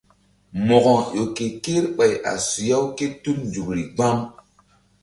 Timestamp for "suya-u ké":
2.47-3.05